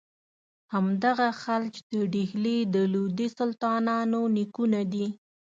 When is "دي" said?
4.93-5.07